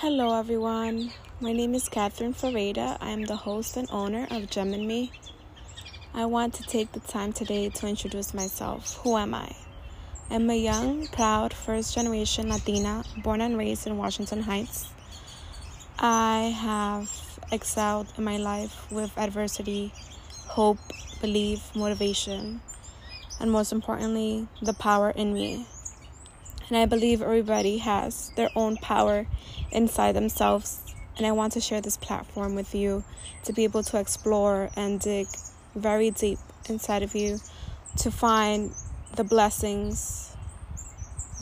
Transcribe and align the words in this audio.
Hello, 0.00 0.38
everyone. 0.38 1.10
My 1.40 1.52
name 1.52 1.74
is 1.74 1.88
Catherine 1.88 2.32
Ferreira. 2.32 2.96
I 3.00 3.10
am 3.10 3.24
the 3.24 3.34
host 3.34 3.76
and 3.76 3.90
owner 3.90 4.28
of 4.30 4.48
Gem 4.48 4.72
in 4.72 4.86
Me. 4.86 5.10
I 6.14 6.24
want 6.24 6.54
to 6.54 6.62
take 6.62 6.92
the 6.92 7.00
time 7.00 7.32
today 7.32 7.68
to 7.68 7.88
introduce 7.88 8.32
myself. 8.32 8.94
Who 9.02 9.16
am 9.16 9.34
I? 9.34 9.50
I'm 10.30 10.48
a 10.50 10.54
young, 10.54 11.08
proud, 11.08 11.52
first 11.52 11.96
generation 11.96 12.48
Latina 12.48 13.02
born 13.24 13.40
and 13.40 13.58
raised 13.58 13.88
in 13.88 13.96
Washington 13.96 14.42
Heights. 14.42 14.88
I 15.98 16.54
have 16.56 17.10
excelled 17.50 18.06
in 18.16 18.22
my 18.22 18.36
life 18.36 18.88
with 18.92 19.10
adversity, 19.18 19.92
hope, 20.46 20.78
belief, 21.20 21.74
motivation, 21.74 22.60
and 23.40 23.50
most 23.50 23.72
importantly, 23.72 24.46
the 24.62 24.74
power 24.74 25.10
in 25.10 25.34
me. 25.34 25.66
And 26.68 26.76
I 26.76 26.86
believe 26.86 27.22
everybody 27.22 27.78
has 27.78 28.30
their 28.36 28.50
own 28.54 28.76
power 28.76 29.26
inside 29.72 30.12
themselves. 30.12 30.82
And 31.16 31.26
I 31.26 31.32
want 31.32 31.54
to 31.54 31.60
share 31.60 31.80
this 31.80 31.96
platform 31.96 32.54
with 32.54 32.74
you 32.74 33.04
to 33.44 33.52
be 33.52 33.64
able 33.64 33.82
to 33.84 33.98
explore 33.98 34.70
and 34.76 35.00
dig 35.00 35.26
very 35.74 36.10
deep 36.10 36.38
inside 36.68 37.02
of 37.02 37.14
you 37.14 37.38
to 37.96 38.10
find 38.10 38.72
the 39.16 39.24
blessings, 39.24 40.36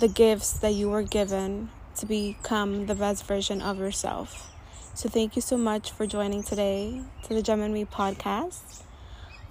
the 0.00 0.08
gifts 0.08 0.52
that 0.52 0.74
you 0.74 0.88
were 0.88 1.02
given 1.02 1.70
to 1.96 2.06
become 2.06 2.86
the 2.86 2.94
best 2.94 3.26
version 3.26 3.60
of 3.60 3.78
yourself. 3.78 4.52
So, 4.94 5.08
thank 5.08 5.36
you 5.36 5.42
so 5.42 5.58
much 5.58 5.90
for 5.90 6.06
joining 6.06 6.42
today 6.42 7.02
to 7.24 7.34
the 7.34 7.42
Gem 7.42 7.60
in 7.60 7.72
Me 7.72 7.84
podcast. 7.84 8.82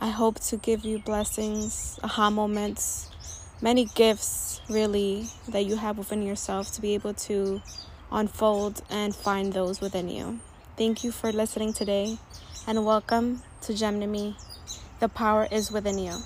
I 0.02 0.10
hope 0.10 0.40
to 0.46 0.58
give 0.58 0.84
you 0.84 1.00
blessings, 1.00 2.00
aha 2.04 2.30
moments, 2.30 3.12
many 3.62 3.86
gifts, 3.86 4.62
really, 4.70 5.28
that 5.48 5.66
you 5.66 5.78
have 5.78 5.98
within 5.98 6.22
yourself 6.22 6.72
to 6.74 6.82
be 6.82 6.94
able 6.94 7.14
to 7.14 7.62
unfold 8.12 8.82
and 8.90 9.16
find 9.16 9.54
those 9.54 9.82
within 9.82 10.10
you. 10.10 10.40
Thank 10.78 11.04
you 11.04 11.12
for 11.12 11.32
listening 11.32 11.74
today 11.74 12.18
and 12.68 12.86
welcome 12.86 13.42
to 13.62 13.74
Gem 13.74 14.02
in 14.02 14.12
Me. 14.12 14.36
The 15.00 15.10
power 15.10 15.48
is 15.52 15.72
within 15.72 15.98
you. 15.98 16.18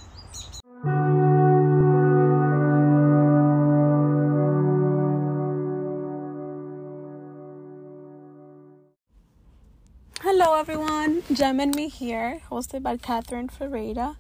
Hello, 10.22 10.59
everyone. 10.59 11.23
Gem 11.31 11.59
in 11.59 11.72
Me 11.72 11.90
here, 11.90 12.42
hosted 12.50 12.84
by 12.84 12.98
Catherine 12.98 13.50
Ferreira. 13.50 14.18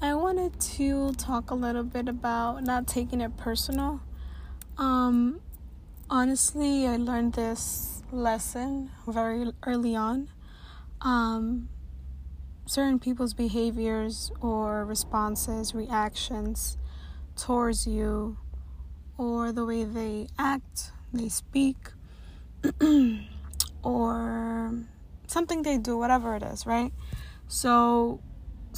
I 0.00 0.14
wanted 0.14 0.60
to 0.60 1.12
talk 1.14 1.50
a 1.50 1.56
little 1.56 1.82
bit 1.82 2.08
about 2.08 2.62
not 2.62 2.86
taking 2.86 3.20
it 3.20 3.36
personal. 3.36 4.00
Um, 4.76 5.40
honestly, 6.08 6.86
I 6.86 6.94
learned 6.96 7.32
this 7.32 8.04
lesson 8.12 8.92
very 9.08 9.50
early 9.64 9.96
on. 9.96 10.28
Um, 11.00 11.68
certain 12.64 13.00
people's 13.00 13.34
behaviors 13.34 14.30
or 14.40 14.84
responses, 14.84 15.74
reactions 15.74 16.78
towards 17.36 17.84
you, 17.84 18.36
or 19.16 19.50
the 19.50 19.64
way 19.64 19.82
they 19.82 20.28
act, 20.38 20.92
they 21.12 21.28
speak, 21.28 21.88
or 23.82 24.74
something 25.26 25.62
they 25.62 25.76
do, 25.76 25.98
whatever 25.98 26.36
it 26.36 26.44
is, 26.44 26.66
right? 26.66 26.92
So 27.48 28.20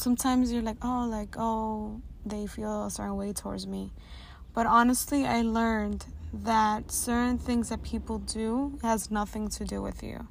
sometimes 0.00 0.52
you're 0.52 0.62
like, 0.62 0.78
oh, 0.82 1.06
like, 1.08 1.36
oh, 1.38 2.00
they 2.24 2.46
feel 2.46 2.86
a 2.86 2.90
certain 2.90 3.16
way 3.16 3.32
towards 3.32 3.66
me. 3.66 3.92
But 4.54 4.66
honestly, 4.66 5.26
I 5.26 5.42
learned 5.42 6.06
that 6.32 6.90
certain 6.90 7.38
things 7.38 7.68
that 7.68 7.82
people 7.82 8.18
do 8.18 8.78
has 8.82 9.10
nothing 9.10 9.48
to 9.48 9.64
do 9.64 9.82
with 9.82 10.02
you. 10.02 10.26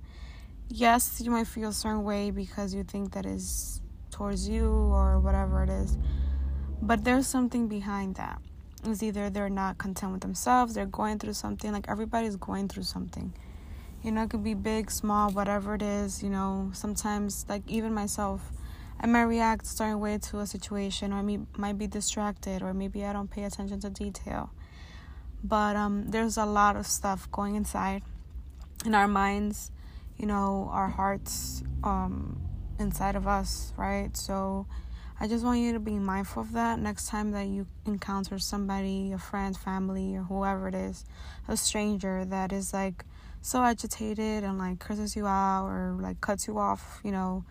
Yes, 0.70 1.22
you 1.22 1.32
might 1.32 1.48
feel 1.48 1.70
a 1.70 1.74
certain 1.74 2.04
way 2.04 2.32
because 2.32 2.74
you 2.74 2.84
think 2.84 3.14
that 3.14 3.26
is 3.26 3.82
towards 4.12 4.50
you 4.50 4.68
or 4.68 5.20
whatever 5.20 5.64
it 5.64 5.70
is. 5.70 5.98
But 6.82 7.04
there's 7.04 7.28
something 7.28 7.68
behind 7.68 8.16
that. 8.16 8.42
It's 8.86 9.04
either 9.04 9.30
they're 9.30 9.50
not 9.50 9.78
content 9.78 10.14
with 10.14 10.22
themselves, 10.22 10.74
they're 10.74 10.86
going 10.86 11.20
through 11.20 11.34
something, 11.34 11.72
like 11.72 11.90
everybody's 11.90 12.38
going 12.38 12.70
through 12.70 12.84
something. 12.84 13.34
You 14.02 14.12
know, 14.12 14.24
it 14.24 14.30
could 14.30 14.44
be 14.44 14.54
big, 14.54 14.90
small, 14.90 15.32
whatever 15.32 15.76
it 15.76 15.82
is, 15.82 16.24
you 16.24 16.30
know, 16.30 16.72
sometimes 16.74 17.46
like 17.50 17.64
even 17.68 17.94
myself 17.94 18.42
I 19.02 19.08
might 19.08 19.24
react 19.24 19.66
a 19.66 19.70
certain 19.70 20.00
way 20.00 20.18
to 20.18 20.40
a 20.40 20.46
situation, 20.46 21.14
or 21.14 21.20
I 21.20 21.40
might 21.58 21.78
be 21.78 21.88
distracted, 21.88 22.62
or 22.62 22.74
maybe 22.74 23.06
I 23.06 23.14
don't 23.14 23.32
pay 23.32 23.44
attention 23.44 23.80
to 23.82 23.90
detail. 23.90 24.52
But 25.42 25.78
um, 25.78 26.10
there's 26.10 26.38
a 26.38 26.46
lot 26.46 26.76
of 26.76 26.86
stuff 26.86 27.32
going 27.32 27.56
inside 27.56 28.04
in 28.86 28.94
our 28.94 29.08
minds, 29.08 29.72
you 30.18 30.26
know, 30.26 30.70
our 30.74 30.90
hearts 30.90 31.64
um, 31.82 32.42
inside 32.78 33.16
of 33.16 33.26
us, 33.26 33.72
right? 33.78 34.16
So 34.18 34.68
I 35.18 35.30
just 35.30 35.46
want 35.46 35.62
you 35.62 35.72
to 35.74 35.80
be 35.80 35.98
mindful 35.98 36.42
of 36.42 36.52
that 36.54 36.80
next 36.80 37.08
time 37.08 37.32
that 37.32 37.48
you 37.48 37.68
encounter 37.86 38.38
somebody, 38.38 39.14
a 39.14 39.18
friend, 39.18 39.56
family, 39.56 40.18
or 40.18 40.24
whoever 40.24 40.68
it 40.68 40.76
is, 40.76 41.06
a 41.48 41.56
stranger 41.56 42.26
that 42.26 42.52
is 42.52 42.74
like 42.74 43.06
so 43.42 43.64
agitated 43.64 44.44
and 44.44 44.58
like 44.58 44.80
curses 44.80 45.16
you 45.16 45.26
out 45.26 45.68
or 45.68 45.96
like 45.98 46.20
cuts 46.20 46.48
you 46.48 46.58
off, 46.58 47.00
you 47.02 47.14
know 47.14 47.46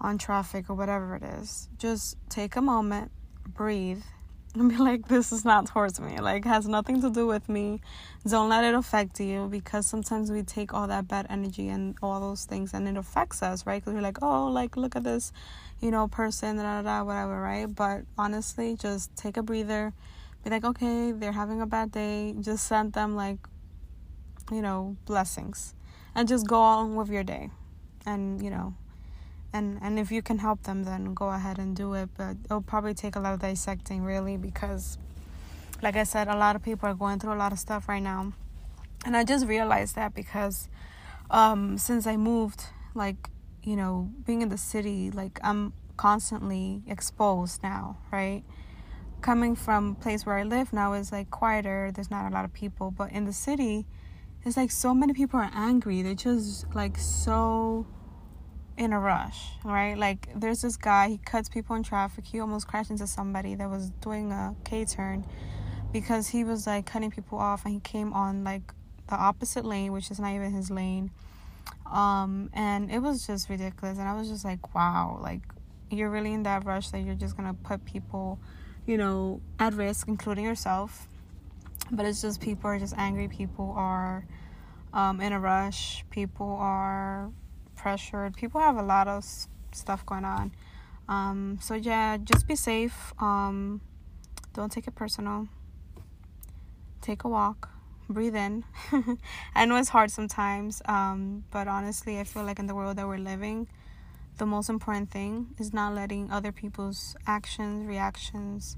on 0.00 0.18
traffic 0.18 0.68
or 0.68 0.74
whatever 0.74 1.16
it 1.16 1.22
is, 1.22 1.68
just 1.78 2.16
take 2.28 2.56
a 2.56 2.62
moment, 2.62 3.10
breathe, 3.48 4.02
and 4.56 4.70
be 4.70 4.76
like, 4.78 5.06
this 5.08 5.32
is 5.32 5.44
not 5.44 5.66
towards 5.66 6.00
me. 6.00 6.18
Like, 6.18 6.46
has 6.46 6.66
nothing 6.66 7.02
to 7.02 7.10
do 7.10 7.26
with 7.26 7.46
me. 7.46 7.82
Don't 8.26 8.48
let 8.48 8.64
it 8.64 8.74
affect 8.74 9.20
you 9.20 9.48
because 9.50 9.86
sometimes 9.86 10.32
we 10.32 10.42
take 10.42 10.72
all 10.72 10.86
that 10.86 11.06
bad 11.06 11.26
energy 11.28 11.68
and 11.68 11.94
all 12.02 12.20
those 12.20 12.46
things 12.46 12.72
and 12.72 12.88
it 12.88 12.96
affects 12.96 13.42
us, 13.42 13.66
right? 13.66 13.82
Because 13.82 13.92
we're 13.92 14.00
like, 14.00 14.22
oh, 14.22 14.46
like, 14.46 14.76
look 14.78 14.96
at 14.96 15.04
this, 15.04 15.30
you 15.80 15.90
know, 15.90 16.08
person, 16.08 16.56
da 16.56 16.62
da 16.62 16.82
da, 16.82 17.04
whatever, 17.04 17.38
right? 17.38 17.66
But 17.66 18.04
honestly, 18.16 18.76
just 18.76 19.14
take 19.14 19.36
a 19.36 19.42
breather. 19.42 19.92
Be 20.42 20.48
like, 20.48 20.64
okay, 20.64 21.12
they're 21.12 21.32
having 21.32 21.60
a 21.60 21.66
bad 21.66 21.92
day. 21.92 22.34
Just 22.40 22.66
send 22.66 22.94
them, 22.94 23.14
like, 23.14 23.38
you 24.50 24.62
know, 24.62 24.96
blessings. 25.04 25.74
And 26.14 26.26
just 26.26 26.46
go 26.46 26.60
on 26.60 26.94
with 26.94 27.10
your 27.10 27.24
day. 27.24 27.50
And, 28.06 28.42
you 28.42 28.48
know, 28.48 28.74
and 29.52 29.78
and 29.82 29.98
if 29.98 30.10
you 30.10 30.22
can 30.22 30.38
help 30.38 30.62
them 30.64 30.84
then 30.84 31.14
go 31.14 31.30
ahead 31.30 31.58
and 31.58 31.74
do 31.76 31.94
it. 31.94 32.08
But 32.16 32.36
it'll 32.44 32.62
probably 32.62 32.94
take 32.94 33.16
a 33.16 33.20
lot 33.20 33.34
of 33.34 33.40
dissecting 33.40 34.02
really 34.02 34.36
because 34.36 34.98
like 35.82 35.96
i 35.96 36.04
said 36.04 36.28
a 36.28 36.36
lot 36.36 36.56
of 36.56 36.62
people 36.62 36.88
are 36.88 36.94
going 36.94 37.18
through 37.18 37.34
a 37.34 37.36
lot 37.36 37.52
of 37.52 37.58
stuff 37.58 37.88
right 37.88 38.02
now. 38.02 38.32
And 39.04 39.16
i 39.16 39.24
just 39.24 39.46
realized 39.46 39.94
that 39.96 40.14
because 40.14 40.68
um 41.30 41.78
since 41.78 42.06
i 42.06 42.16
moved 42.16 42.64
like 42.94 43.30
you 43.62 43.76
know 43.76 44.10
being 44.24 44.42
in 44.42 44.48
the 44.48 44.58
city 44.58 45.10
like 45.10 45.38
i'm 45.42 45.72
constantly 45.96 46.82
exposed 46.86 47.62
now 47.62 47.98
right? 48.12 48.42
Coming 49.22 49.56
from 49.56 49.96
place 49.96 50.26
where 50.26 50.36
i 50.36 50.42
live 50.42 50.72
now 50.72 50.92
is 50.92 51.10
like 51.10 51.30
quieter. 51.30 51.90
There's 51.92 52.10
not 52.10 52.30
a 52.30 52.34
lot 52.34 52.44
of 52.44 52.52
people. 52.52 52.90
But 52.90 53.12
in 53.12 53.24
the 53.24 53.32
city 53.32 53.86
it's 54.46 54.56
like 54.56 54.70
so 54.70 54.94
many 54.94 55.12
people 55.12 55.40
are 55.40 55.50
angry. 55.52 56.02
They're 56.02 56.14
just 56.14 56.72
like 56.72 56.96
so 56.98 57.84
in 58.76 58.92
a 58.92 59.00
rush, 59.00 59.50
right? 59.64 59.96
Like 59.96 60.28
there's 60.34 60.62
this 60.62 60.76
guy, 60.76 61.08
he 61.08 61.18
cuts 61.18 61.48
people 61.48 61.76
in 61.76 61.82
traffic. 61.82 62.24
He 62.24 62.40
almost 62.40 62.66
crashed 62.66 62.90
into 62.90 63.06
somebody 63.06 63.54
that 63.54 63.70
was 63.70 63.90
doing 64.02 64.32
a 64.32 64.54
K 64.64 64.84
turn 64.84 65.24
because 65.92 66.28
he 66.28 66.44
was 66.44 66.66
like 66.66 66.86
cutting 66.86 67.10
people 67.10 67.38
off 67.38 67.64
and 67.64 67.74
he 67.74 67.80
came 67.80 68.12
on 68.12 68.44
like 68.44 68.62
the 69.08 69.14
opposite 69.14 69.64
lane, 69.64 69.92
which 69.92 70.10
is 70.10 70.20
not 70.20 70.34
even 70.34 70.52
his 70.52 70.70
lane. 70.70 71.10
Um 71.90 72.50
and 72.52 72.90
it 72.90 72.98
was 72.98 73.26
just 73.26 73.48
ridiculous 73.48 73.98
and 73.98 74.08
I 74.08 74.14
was 74.14 74.28
just 74.28 74.44
like, 74.44 74.74
wow, 74.74 75.18
like 75.22 75.42
you're 75.90 76.10
really 76.10 76.32
in 76.32 76.42
that 76.42 76.64
rush 76.64 76.90
that 76.90 77.00
you're 77.00 77.14
just 77.14 77.36
going 77.36 77.48
to 77.48 77.54
put 77.54 77.84
people, 77.84 78.40
you 78.86 78.96
know, 78.96 79.40
at 79.58 79.72
risk 79.72 80.08
including 80.08 80.44
yourself. 80.44 81.08
But 81.90 82.04
it's 82.06 82.20
just 82.20 82.40
people 82.40 82.68
are 82.68 82.78
just 82.78 82.94
angry, 82.98 83.28
people 83.28 83.72
are 83.76 84.26
um 84.92 85.20
in 85.20 85.32
a 85.32 85.40
rush, 85.40 86.04
people 86.10 86.56
are 86.60 87.30
pressured. 87.86 88.36
People 88.36 88.60
have 88.60 88.76
a 88.76 88.82
lot 88.82 89.06
of 89.06 89.24
stuff 89.70 90.04
going 90.04 90.24
on. 90.24 90.50
Um, 91.08 91.60
so 91.62 91.74
yeah, 91.74 92.16
just 92.16 92.48
be 92.48 92.56
safe. 92.56 93.14
Um, 93.20 93.80
don't 94.54 94.72
take 94.72 94.88
it 94.88 94.96
personal. 94.96 95.46
Take 97.00 97.22
a 97.22 97.28
walk. 97.28 97.70
Breathe 98.08 98.34
in. 98.34 98.64
I 99.54 99.66
know 99.66 99.76
it's 99.76 99.88
hard 99.88 100.10
sometimes, 100.10 100.82
um, 100.86 101.44
but 101.52 101.68
honestly, 101.68 102.18
I 102.18 102.24
feel 102.24 102.42
like 102.42 102.58
in 102.58 102.66
the 102.66 102.74
world 102.74 102.96
that 102.96 103.06
we're 103.06 103.18
living, 103.18 103.68
the 104.38 104.46
most 104.46 104.68
important 104.68 105.12
thing 105.12 105.54
is 105.56 105.72
not 105.72 105.94
letting 105.94 106.28
other 106.32 106.50
people's 106.50 107.14
actions, 107.24 107.86
reactions, 107.86 108.76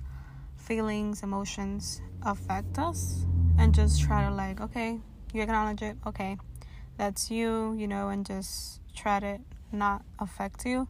feelings, 0.59 1.23
emotions 1.23 2.03
affect 2.27 2.79
us, 2.79 3.25
and 3.59 3.75
just 3.75 4.03
try 4.03 4.29
to 4.29 4.35
like, 4.35 4.61
okay, 4.61 5.01
you 5.33 5.41
acknowledge 5.41 5.81
it, 5.81 5.97
okay, 6.07 6.37
that's 6.99 7.31
you, 7.31 7.75
you 7.79 7.89
know, 7.89 8.11
and 8.11 8.27
just 8.27 8.83
try 8.99 9.21
to 9.21 9.39
not 9.73 10.03
affect 10.19 10.65
you 10.65 10.89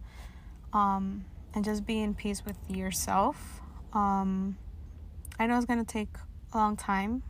um, 0.73 1.25
and 1.55 1.65
just 1.65 1.87
be 1.87 2.01
in 2.01 2.15
peace 2.15 2.45
with 2.45 2.57
yourself. 2.69 3.61
Um, 3.93 4.57
I 5.39 5.47
know 5.47 5.57
it's 5.57 5.67
going 5.67 5.85
to 5.85 5.93
take 5.93 6.09
a 6.53 6.57
long 6.57 6.77
time, 6.77 7.23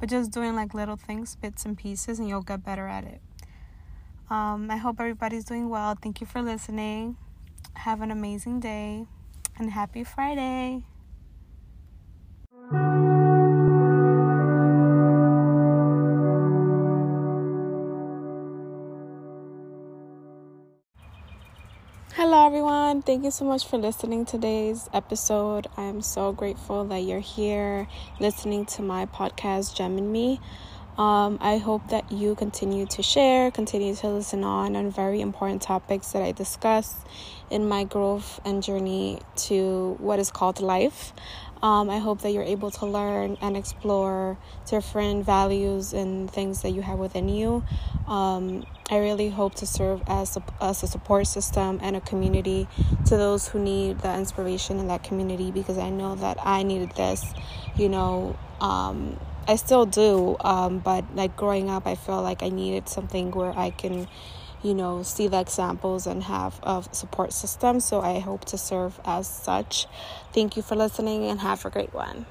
but 0.00 0.08
just 0.08 0.30
doing 0.30 0.54
like 0.54 0.74
little 0.74 0.96
things, 0.96 1.36
bits 1.36 1.64
and 1.64 1.76
pieces, 1.76 2.18
and 2.18 2.28
you'll 2.28 2.42
get 2.42 2.64
better 2.64 2.86
at 2.86 3.04
it. 3.04 3.20
Um, 4.30 4.70
I 4.70 4.76
hope 4.76 5.00
everybody's 5.00 5.44
doing 5.44 5.68
well. 5.68 5.96
Thank 6.00 6.20
you 6.20 6.26
for 6.26 6.40
listening. 6.40 7.16
Have 7.74 8.00
an 8.00 8.10
amazing 8.10 8.60
day 8.60 9.06
and 9.58 9.70
happy 9.70 10.04
Friday. 10.04 10.84
Everyone. 22.52 23.00
Thank 23.00 23.24
you 23.24 23.30
so 23.30 23.46
much 23.46 23.66
for 23.66 23.78
listening 23.78 24.26
to 24.26 24.32
today's 24.32 24.86
episode. 24.92 25.68
I 25.78 25.84
am 25.84 26.02
so 26.02 26.32
grateful 26.32 26.84
that 26.84 26.98
you're 26.98 27.18
here 27.18 27.88
listening 28.20 28.66
to 28.76 28.82
my 28.82 29.06
podcast, 29.06 29.74
Gem 29.74 29.96
in 29.96 30.12
Me. 30.12 30.38
Um, 30.98 31.38
I 31.40 31.56
hope 31.56 31.88
that 31.88 32.12
you 32.12 32.34
continue 32.34 32.84
to 32.88 33.02
share, 33.02 33.50
continue 33.50 33.94
to 33.94 34.08
listen 34.08 34.44
on 34.44 34.76
on 34.76 34.90
very 34.90 35.22
important 35.22 35.62
topics 35.62 36.12
that 36.12 36.22
I 36.22 36.32
discuss 36.32 36.94
in 37.48 37.66
my 37.66 37.84
growth 37.84 38.38
and 38.44 38.62
journey 38.62 39.20
to 39.48 39.96
what 39.98 40.18
is 40.18 40.30
called 40.30 40.60
life. 40.60 41.14
Um, 41.62 41.88
I 41.88 42.00
hope 42.00 42.20
that 42.20 42.32
you're 42.32 42.42
able 42.42 42.70
to 42.72 42.86
learn 42.86 43.38
and 43.40 43.56
explore 43.56 44.36
different 44.66 45.24
values 45.24 45.94
and 45.94 46.30
things 46.30 46.60
that 46.62 46.70
you 46.72 46.82
have 46.82 46.98
within 46.98 47.30
you. 47.30 47.64
Um, 48.06 48.66
I 48.92 48.98
really 48.98 49.30
hope 49.30 49.54
to 49.54 49.66
serve 49.66 50.02
as 50.06 50.36
a, 50.36 50.42
as 50.60 50.82
a 50.82 50.86
support 50.86 51.26
system 51.26 51.80
and 51.82 51.96
a 51.96 52.02
community 52.02 52.68
to 53.06 53.16
those 53.16 53.48
who 53.48 53.58
need 53.58 54.00
that 54.00 54.18
inspiration 54.18 54.78
in 54.78 54.88
that 54.88 55.02
community 55.02 55.50
because 55.50 55.78
I 55.78 55.88
know 55.88 56.14
that 56.16 56.36
I 56.42 56.62
needed 56.62 56.90
this, 56.94 57.24
you 57.74 57.88
know. 57.88 58.38
Um, 58.60 59.18
I 59.48 59.56
still 59.56 59.86
do, 59.86 60.36
um, 60.40 60.80
but 60.80 61.16
like 61.16 61.38
growing 61.38 61.70
up, 61.70 61.86
I 61.86 61.94
felt 61.94 62.22
like 62.22 62.42
I 62.42 62.50
needed 62.50 62.86
something 62.86 63.30
where 63.30 63.58
I 63.58 63.70
can 63.70 64.08
you 64.62 64.74
know, 64.74 65.02
see 65.02 65.26
the 65.26 65.40
examples 65.40 66.06
and 66.06 66.22
have 66.24 66.60
a 66.62 66.84
support 66.92 67.32
system. 67.32 67.80
So 67.80 68.02
I 68.02 68.18
hope 68.18 68.44
to 68.44 68.58
serve 68.58 69.00
as 69.06 69.26
such. 69.26 69.86
Thank 70.34 70.54
you 70.54 70.62
for 70.62 70.76
listening 70.76 71.24
and 71.24 71.40
have 71.40 71.64
a 71.64 71.70
great 71.70 71.94
one. 71.94 72.26